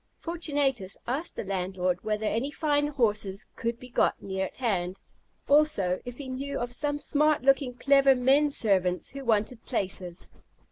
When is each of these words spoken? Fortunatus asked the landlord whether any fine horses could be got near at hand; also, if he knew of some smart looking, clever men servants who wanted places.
Fortunatus 0.17 0.97
asked 1.07 1.35
the 1.35 1.43
landlord 1.43 2.03
whether 2.03 2.25
any 2.25 2.49
fine 2.49 2.87
horses 2.87 3.45
could 3.55 3.79
be 3.79 3.87
got 3.87 4.19
near 4.19 4.45
at 4.47 4.55
hand; 4.57 4.99
also, 5.47 6.01
if 6.05 6.17
he 6.17 6.27
knew 6.27 6.57
of 6.59 6.73
some 6.73 6.97
smart 6.97 7.43
looking, 7.43 7.75
clever 7.75 8.15
men 8.15 8.49
servants 8.49 9.09
who 9.11 9.23
wanted 9.23 9.63
places. 9.63 10.31